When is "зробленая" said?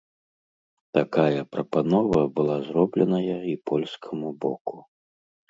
2.69-3.37